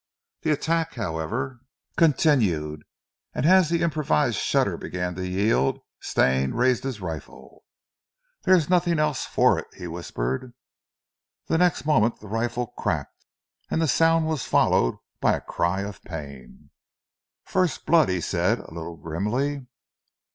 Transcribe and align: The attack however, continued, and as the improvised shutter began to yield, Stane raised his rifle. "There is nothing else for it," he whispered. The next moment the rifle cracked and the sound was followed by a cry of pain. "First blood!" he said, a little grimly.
The 0.41 0.49
attack 0.49 0.95
however, 0.95 1.59
continued, 1.95 2.85
and 3.35 3.45
as 3.45 3.69
the 3.69 3.83
improvised 3.83 4.37
shutter 4.37 4.75
began 4.75 5.13
to 5.13 5.27
yield, 5.27 5.77
Stane 5.99 6.55
raised 6.55 6.83
his 6.83 7.01
rifle. 7.01 7.63
"There 8.41 8.55
is 8.55 8.67
nothing 8.67 8.97
else 8.97 9.25
for 9.25 9.59
it," 9.59 9.67
he 9.75 9.85
whispered. 9.85 10.55
The 11.45 11.59
next 11.59 11.85
moment 11.85 12.19
the 12.19 12.27
rifle 12.29 12.73
cracked 12.75 13.23
and 13.69 13.79
the 13.79 13.87
sound 13.87 14.25
was 14.25 14.43
followed 14.43 14.95
by 15.19 15.35
a 15.37 15.41
cry 15.41 15.81
of 15.81 16.01
pain. 16.01 16.71
"First 17.45 17.85
blood!" 17.85 18.09
he 18.09 18.21
said, 18.21 18.57
a 18.57 18.73
little 18.73 18.97
grimly. 18.97 19.67